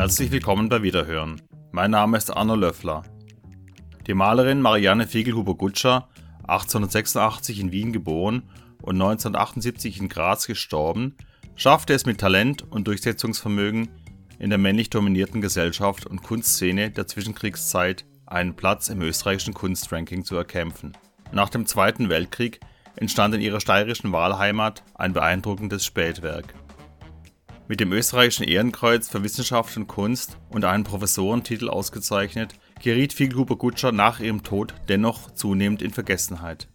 [0.00, 1.42] Herzlich willkommen bei Wiederhören.
[1.72, 3.02] Mein Name ist Arno Löffler.
[4.06, 6.08] Die Malerin Marianne Fegelhuber-Gutscher,
[6.44, 8.44] 1886 in Wien geboren
[8.80, 11.16] und 1978 in Graz gestorben,
[11.54, 13.90] schaffte es mit Talent und Durchsetzungsvermögen
[14.38, 20.34] in der männlich dominierten Gesellschaft und Kunstszene der Zwischenkriegszeit einen Platz im österreichischen Kunstranking zu
[20.34, 20.96] erkämpfen.
[21.30, 22.60] Nach dem Zweiten Weltkrieg
[22.96, 26.54] entstand in ihrer steirischen Wahlheimat ein beeindruckendes Spätwerk.
[27.70, 33.92] Mit dem österreichischen Ehrenkreuz für Wissenschaft und Kunst und einem Professorentitel ausgezeichnet, geriet Figelhuber Gutscher
[33.92, 36.66] nach ihrem Tod dennoch zunehmend in Vergessenheit.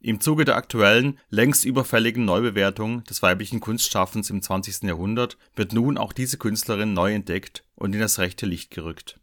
[0.00, 4.84] Im Zuge der aktuellen, längst überfälligen Neubewertung des weiblichen Kunstschaffens im 20.
[4.84, 9.20] Jahrhundert wird nun auch diese Künstlerin neu entdeckt und in das rechte Licht gerückt.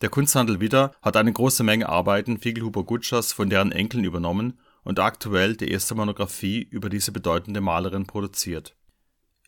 [0.00, 5.00] Der Kunsthandel Widder hat eine große Menge Arbeiten Figelhuber Gutschers von deren Enkeln übernommen und
[5.00, 8.76] aktuell die erste Monographie über diese bedeutende Malerin produziert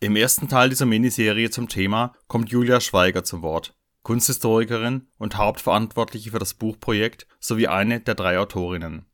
[0.03, 6.33] im ersten Teil dieser Miniserie zum Thema kommt Julia Schweiger zu Wort, Kunsthistorikerin und Hauptverantwortliche
[6.33, 9.07] für das Buchprojekt sowie eine der drei Autorinnen.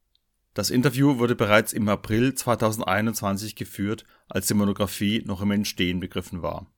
[0.55, 6.41] Das Interview wurde bereits im April 2021 geführt, als die Monographie noch im Entstehen begriffen
[6.41, 6.73] war.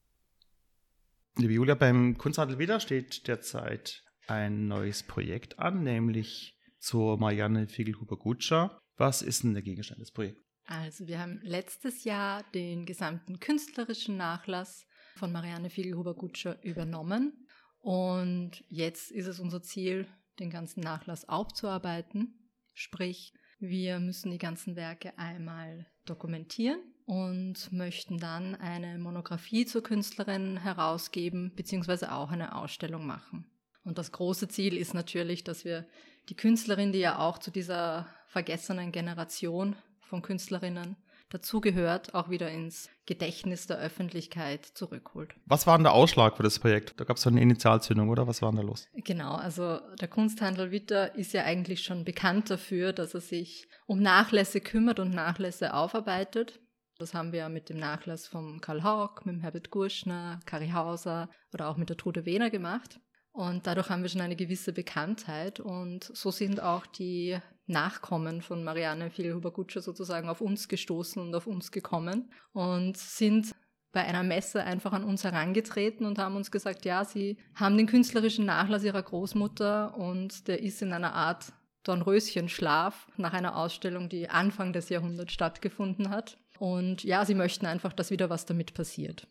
[1.37, 8.77] Liebe Julia, beim Kunsthandel wieder steht derzeit ein neues Projekt an, nämlich zur Marianne Figelhuber-Gutscher.
[8.97, 10.50] Was ist denn der Gegenstand des Projekts?
[10.71, 14.85] Also wir haben letztes Jahr den gesamten künstlerischen Nachlass
[15.17, 17.45] von Marianne Fiegelhuber-Gutscher übernommen
[17.81, 20.07] und jetzt ist es unser Ziel,
[20.39, 22.49] den ganzen Nachlass aufzuarbeiten.
[22.73, 30.55] Sprich, wir müssen die ganzen Werke einmal dokumentieren und möchten dann eine Monographie zur Künstlerin
[30.55, 33.45] herausgeben, beziehungsweise auch eine Ausstellung machen.
[33.83, 35.85] Und das große Ziel ist natürlich, dass wir
[36.29, 39.75] die Künstlerin, die ja auch zu dieser vergessenen Generation
[40.11, 40.97] von Künstlerinnen
[41.29, 45.33] dazugehört, auch wieder ins Gedächtnis der Öffentlichkeit zurückholt.
[45.45, 46.99] Was war denn der Ausschlag für das Projekt?
[46.99, 48.27] Da gab es so eine Initialzündung, oder?
[48.27, 48.89] Was war denn da los?
[48.93, 54.01] Genau, also der Kunsthandel Witter ist ja eigentlich schon bekannt dafür, dass er sich um
[54.01, 56.59] Nachlässe kümmert und Nachlässe aufarbeitet.
[56.99, 61.29] Das haben wir mit dem Nachlass von Karl Haug, mit dem Herbert Gurschner, Kari Hauser
[61.53, 62.99] oder auch mit der Trude Wehner gemacht.
[63.31, 67.39] Und dadurch haben wir schon eine gewisse Bekanntheit und so sind auch die
[67.71, 73.55] Nachkommen von Marianne Fielhuber-Gutscher sozusagen auf uns gestoßen und auf uns gekommen und sind
[73.91, 77.87] bei einer Messe einfach an uns herangetreten und haben uns gesagt, ja, sie haben den
[77.87, 81.51] künstlerischen Nachlass ihrer Großmutter und der ist in einer Art
[81.83, 86.37] Dornröschenschlaf nach einer Ausstellung, die Anfang des Jahrhunderts stattgefunden hat.
[86.59, 89.27] Und ja, sie möchten einfach, dass wieder was damit passiert.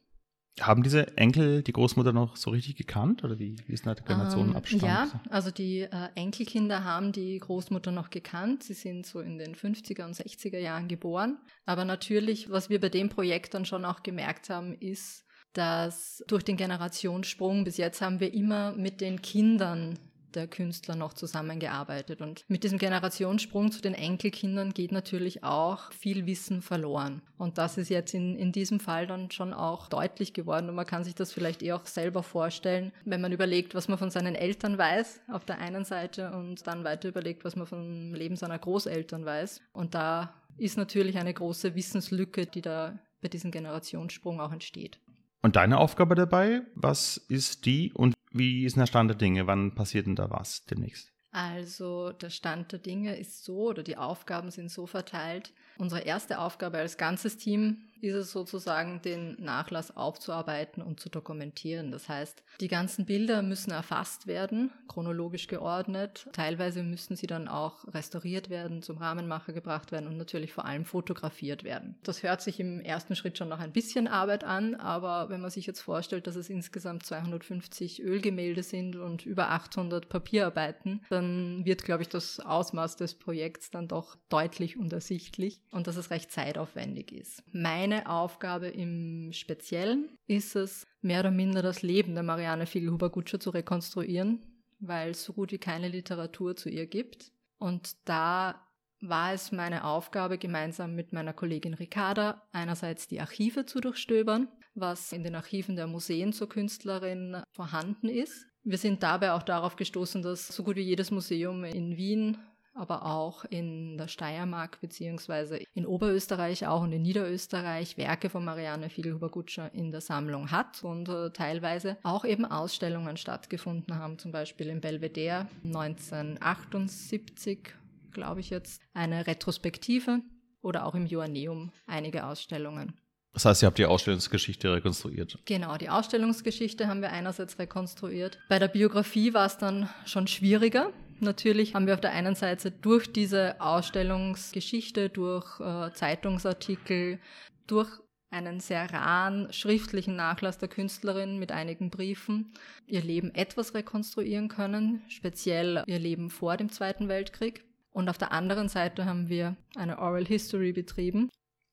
[0.60, 4.04] Haben diese Enkel die Großmutter noch so richtig gekannt oder wie, wie ist da der
[4.04, 4.82] Generationenabstand?
[4.82, 8.64] Ähm, ja, also die äh, Enkelkinder haben die Großmutter noch gekannt.
[8.64, 11.38] Sie sind so in den 50er und 60er Jahren geboren.
[11.66, 16.44] Aber natürlich, was wir bei dem Projekt dann schon auch gemerkt haben, ist, dass durch
[16.44, 19.98] den Generationssprung bis jetzt haben wir immer mit den Kindern
[20.34, 22.20] der Künstler noch zusammengearbeitet.
[22.20, 27.22] Und mit diesem Generationssprung zu den Enkelkindern geht natürlich auch viel Wissen verloren.
[27.38, 30.68] Und das ist jetzt in, in diesem Fall dann schon auch deutlich geworden.
[30.68, 33.98] Und man kann sich das vielleicht eh auch selber vorstellen, wenn man überlegt, was man
[33.98, 38.14] von seinen Eltern weiß, auf der einen Seite, und dann weiter überlegt, was man vom
[38.14, 39.60] Leben seiner Großeltern weiß.
[39.72, 45.00] Und da ist natürlich eine große Wissenslücke, die da bei diesem Generationssprung auch entsteht.
[45.42, 49.46] Und deine Aufgabe dabei, was ist die und wie ist denn der Stand der Dinge?
[49.46, 51.12] Wann passiert denn da was demnächst?
[51.32, 55.52] Also der Stand der Dinge ist so oder die Aufgaben sind so verteilt.
[55.80, 61.90] Unsere erste Aufgabe als ganzes Team ist es sozusagen, den Nachlass aufzuarbeiten und zu dokumentieren.
[61.90, 66.26] Das heißt, die ganzen Bilder müssen erfasst werden, chronologisch geordnet.
[66.32, 70.84] Teilweise müssen sie dann auch restauriert werden, zum Rahmenmacher gebracht werden und natürlich vor allem
[70.84, 71.96] fotografiert werden.
[72.02, 75.50] Das hört sich im ersten Schritt schon nach ein bisschen Arbeit an, aber wenn man
[75.50, 81.84] sich jetzt vorstellt, dass es insgesamt 250 Ölgemälde sind und über 800 Papierarbeiten, dann wird,
[81.84, 86.30] glaube ich, das Ausmaß des Projekts dann doch deutlich und ersichtlich und dass es recht
[86.30, 87.42] zeitaufwendig ist.
[87.52, 93.40] Mein meine Aufgabe im Speziellen ist es, mehr oder minder das Leben der Marianne Figelhuber-Gutscher
[93.40, 94.44] zu rekonstruieren,
[94.80, 97.32] weil es so gut wie keine Literatur zu ihr gibt.
[97.58, 98.66] Und da
[99.00, 105.12] war es meine Aufgabe, gemeinsam mit meiner Kollegin Ricarda einerseits die Archive zu durchstöbern, was
[105.12, 108.46] in den Archiven der Museen zur Künstlerin vorhanden ist.
[108.62, 112.36] Wir sind dabei auch darauf gestoßen, dass so gut wie jedes Museum in Wien
[112.80, 118.88] aber auch in der Steiermark beziehungsweise in Oberösterreich auch und in Niederösterreich Werke von Marianne
[118.88, 124.68] Fielhuber-Gutscher in der Sammlung hat und äh, teilweise auch eben Ausstellungen stattgefunden haben, zum Beispiel
[124.68, 127.74] im Belvedere 1978,
[128.12, 130.22] glaube ich jetzt, eine Retrospektive
[130.62, 132.94] oder auch im Joanneum einige Ausstellungen.
[133.32, 135.38] Das heißt, ihr habt die Ausstellungsgeschichte rekonstruiert.
[135.44, 138.38] Genau, die Ausstellungsgeschichte haben wir einerseits rekonstruiert.
[138.48, 140.92] Bei der Biografie war es dann schon schwieriger.
[141.20, 147.20] Natürlich haben wir auf der einen Seite durch diese Ausstellungsgeschichte, durch äh, Zeitungsartikel,
[147.66, 147.90] durch
[148.30, 152.52] einen sehr raren schriftlichen Nachlass der Künstlerin mit einigen Briefen
[152.86, 157.64] ihr Leben etwas rekonstruieren können, speziell ihr Leben vor dem Zweiten Weltkrieg.
[157.92, 161.28] Und auf der anderen Seite haben wir eine Oral History betrieben,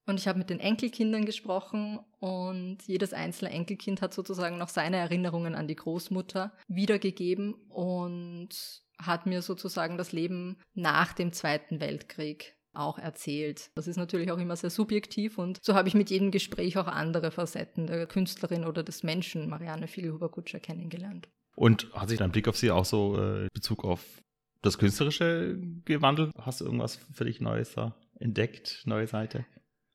[0.08, 4.98] und ich habe mit den Enkelkindern gesprochen und jedes einzelne Enkelkind hat sozusagen noch seine
[4.98, 8.50] Erinnerungen an die Großmutter wiedergegeben und
[8.98, 13.70] hat mir sozusagen das Leben nach dem Zweiten Weltkrieg auch erzählt.
[13.76, 16.88] Das ist natürlich auch immer sehr subjektiv und so habe ich mit jedem Gespräch auch
[16.88, 21.28] andere Facetten der Künstlerin oder des Menschen Marianne Figelhuber-Kutscher kennengelernt.
[21.56, 24.22] Und hat sich dein Blick auf sie auch so äh, Bezug auf
[24.62, 26.32] das Künstlerische gewandelt?
[26.40, 29.46] Hast du irgendwas für dich Neues da entdeckt, neue Seite?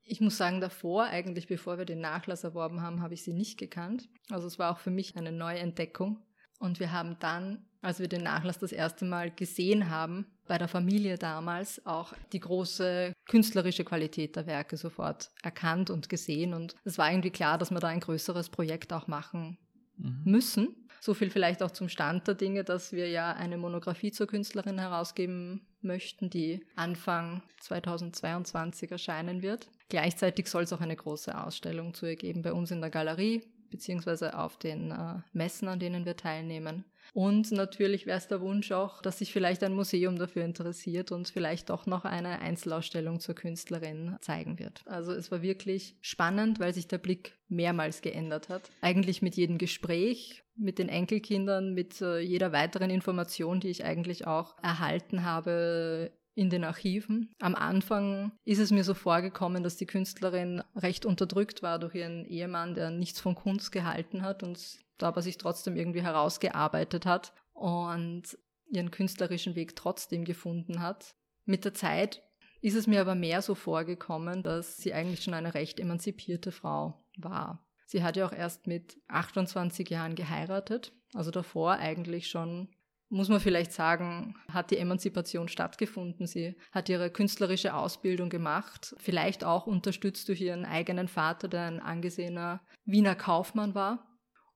[0.04, 3.58] Ich muss sagen, davor, eigentlich bevor wir den Nachlass erworben haben, habe ich sie nicht
[3.58, 4.08] gekannt.
[4.30, 6.18] Also es war auch für mich eine neue Entdeckung.
[6.58, 10.68] Und wir haben dann, als wir den Nachlass das erste Mal gesehen haben, bei der
[10.68, 16.54] Familie damals auch die große künstlerische Qualität der Werke sofort erkannt und gesehen.
[16.54, 19.58] Und es war irgendwie klar, dass wir da ein größeres Projekt auch machen
[19.96, 20.22] mhm.
[20.24, 20.88] müssen.
[21.00, 24.78] So viel vielleicht auch zum Stand der Dinge, dass wir ja eine Monographie zur Künstlerin
[24.78, 29.68] herausgeben möchten, die Anfang 2022 erscheinen wird.
[29.92, 33.42] Gleichzeitig soll es auch eine große Ausstellung zu ihr geben bei uns in der Galerie,
[33.68, 36.86] beziehungsweise auf den äh, Messen, an denen wir teilnehmen.
[37.12, 41.28] Und natürlich wäre es der Wunsch auch, dass sich vielleicht ein Museum dafür interessiert und
[41.28, 44.80] vielleicht doch noch eine Einzelausstellung zur Künstlerin zeigen wird.
[44.86, 48.62] Also es war wirklich spannend, weil sich der Blick mehrmals geändert hat.
[48.80, 54.26] Eigentlich mit jedem Gespräch, mit den Enkelkindern, mit äh, jeder weiteren Information, die ich eigentlich
[54.26, 57.34] auch erhalten habe in den Archiven.
[57.40, 62.24] Am Anfang ist es mir so vorgekommen, dass die Künstlerin recht unterdrückt war durch ihren
[62.24, 67.32] Ehemann, der nichts von Kunst gehalten hat und da aber sich trotzdem irgendwie herausgearbeitet hat
[67.52, 68.38] und
[68.70, 71.14] ihren künstlerischen Weg trotzdem gefunden hat.
[71.44, 72.22] Mit der Zeit
[72.60, 77.04] ist es mir aber mehr so vorgekommen, dass sie eigentlich schon eine recht emanzipierte Frau
[77.16, 77.66] war.
[77.86, 82.68] Sie hat ja auch erst mit 28 Jahren geheiratet, also davor eigentlich schon
[83.12, 86.26] muss man vielleicht sagen, hat die Emanzipation stattgefunden.
[86.26, 91.80] Sie hat ihre künstlerische Ausbildung gemacht, vielleicht auch unterstützt durch ihren eigenen Vater, der ein
[91.80, 94.08] angesehener Wiener Kaufmann war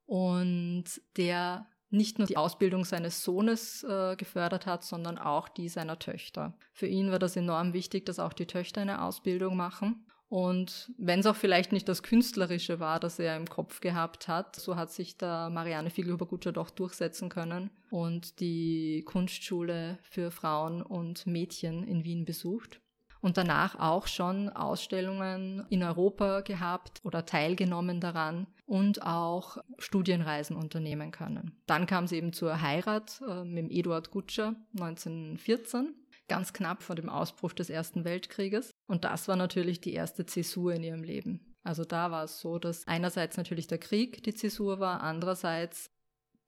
[0.06, 0.84] und
[1.18, 6.58] der nicht nur die Ausbildung seines Sohnes äh, gefördert hat, sondern auch die seiner Töchter.
[6.72, 10.05] Für ihn war das enorm wichtig, dass auch die Töchter eine Ausbildung machen.
[10.28, 14.56] Und wenn es auch vielleicht nicht das Künstlerische war, das er im Kopf gehabt hat,
[14.56, 21.26] so hat sich da Marianne Figelhuber-Gutscher doch durchsetzen können und die Kunstschule für Frauen und
[21.26, 22.80] Mädchen in Wien besucht
[23.20, 31.12] und danach auch schon Ausstellungen in Europa gehabt oder teilgenommen daran und auch Studienreisen unternehmen
[31.12, 31.52] können.
[31.66, 35.94] Dann kam sie eben zur Heirat äh, mit Eduard Gutscher 1914
[36.28, 38.70] ganz knapp vor dem Ausbruch des Ersten Weltkrieges.
[38.88, 41.54] Und das war natürlich die erste Zäsur in ihrem Leben.
[41.64, 45.86] Also da war es so, dass einerseits natürlich der Krieg die Zäsur war, andererseits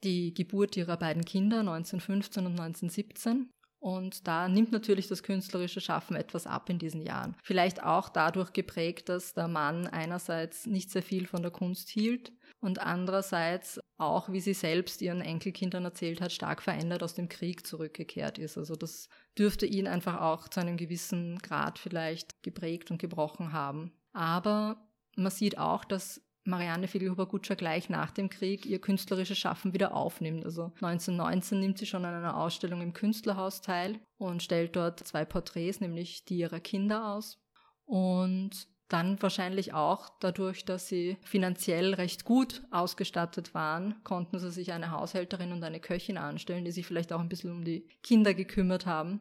[0.04, 3.50] die Geburt ihrer beiden Kinder 1915 und 1917.
[3.80, 7.36] Und da nimmt natürlich das künstlerische Schaffen etwas ab in diesen Jahren.
[7.42, 12.32] Vielleicht auch dadurch geprägt, dass der Mann einerseits nicht sehr viel von der Kunst hielt
[12.60, 17.66] und andererseits auch, wie sie selbst ihren Enkelkindern erzählt hat, stark verändert aus dem Krieg
[17.66, 18.58] zurückgekehrt ist.
[18.58, 23.92] Also das dürfte ihn einfach auch zu einem gewissen Grad vielleicht geprägt und gebrochen haben.
[24.12, 29.94] Aber man sieht auch, dass Marianne Figelhuber-Gutscher gleich nach dem Krieg ihr künstlerisches Schaffen wieder
[29.94, 30.44] aufnimmt.
[30.44, 35.24] Also 1919 nimmt sie schon an einer Ausstellung im Künstlerhaus teil und stellt dort zwei
[35.24, 37.38] Porträts, nämlich die ihrer Kinder aus.
[37.84, 44.72] Und dann wahrscheinlich auch dadurch, dass sie finanziell recht gut ausgestattet waren, konnten sie sich
[44.72, 48.32] eine Haushälterin und eine Köchin anstellen, die sich vielleicht auch ein bisschen um die Kinder
[48.32, 49.20] gekümmert haben.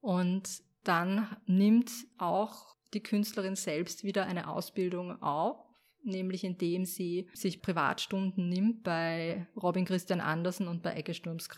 [0.00, 5.65] Und dann nimmt auch die Künstlerin selbst wieder eine Ausbildung auf,
[6.06, 11.48] nämlich indem sie sich Privatstunden nimmt bei Robin Christian Andersen und bei Ecke Sturms.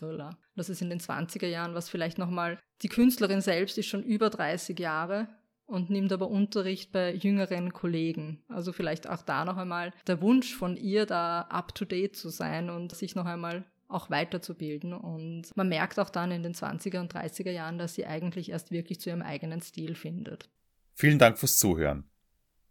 [0.55, 4.29] Das ist in den 20er Jahren, was vielleicht nochmal, die Künstlerin selbst ist schon über
[4.29, 5.27] 30 Jahre
[5.65, 8.43] und nimmt aber Unterricht bei jüngeren Kollegen.
[8.47, 12.95] Also vielleicht auch da noch einmal der Wunsch von ihr, da up-to-date zu sein und
[12.95, 14.93] sich noch einmal auch weiterzubilden.
[14.93, 18.71] Und man merkt auch dann in den 20er und 30er Jahren, dass sie eigentlich erst
[18.71, 20.49] wirklich zu ihrem eigenen Stil findet.
[20.93, 22.03] Vielen Dank fürs Zuhören.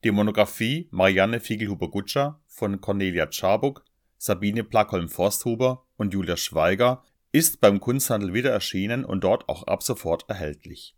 [0.04, 3.84] Die Monographie Marianne Fiegelhuber-Gutscher von Cornelia Czarbuk,
[4.16, 7.02] Sabine Plackholm-Forsthuber und Julia Schweiger
[7.32, 10.94] ist beim Kunsthandel wieder erschienen und dort auch ab sofort erhältlich.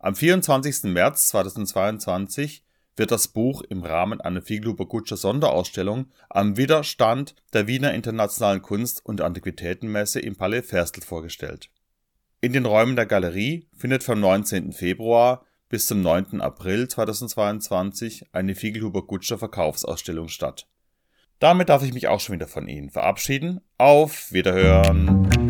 [0.00, 0.82] Am 24.
[0.92, 2.64] März 2022
[2.96, 9.20] wird das Buch im Rahmen einer Fiegelhuber-Gutscher Sonderausstellung am Widerstand der Wiener Internationalen Kunst- und
[9.20, 11.70] Antiquitätenmesse im Palais Ferstel vorgestellt.
[12.40, 14.72] In den Räumen der Galerie findet vom 19.
[14.72, 16.40] Februar bis zum 9.
[16.40, 20.66] April 2022 eine Fiegelhuber-Gutscher Verkaufsausstellung statt.
[21.38, 23.60] Damit darf ich mich auch schon wieder von Ihnen verabschieden.
[23.78, 25.49] Auf Wiederhören!